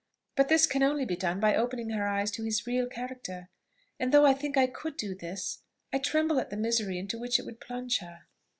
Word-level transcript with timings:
But 0.35 0.47
this 0.49 0.65
can 0.65 0.81
only 0.81 1.05
be 1.05 1.15
done 1.15 1.39
by 1.39 1.55
opening 1.55 1.91
her 1.91 2.07
eyes 2.07 2.31
to 2.31 2.43
his 2.43 2.65
real 2.65 2.87
character; 2.87 3.49
and 3.99 4.11
though 4.11 4.25
I 4.25 4.33
think 4.33 4.57
I 4.57 4.65
could 4.65 4.97
do 4.97 5.13
this, 5.13 5.59
I 5.93 5.99
tremble 5.99 6.39
at 6.39 6.49
the 6.49 6.57
misery 6.57 6.97
into 6.97 7.19
which 7.19 7.37
it 7.37 7.45
would 7.45 7.59
plunge 7.61 7.99
her. 7.99 8.21